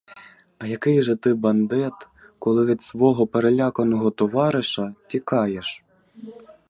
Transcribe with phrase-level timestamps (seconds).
[0.57, 1.93] А який же ти бандит,
[2.39, 5.83] коли від свого переляканого товариша тікаєш?